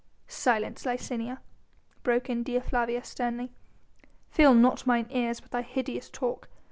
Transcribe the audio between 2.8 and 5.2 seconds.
sternly, "fill not mine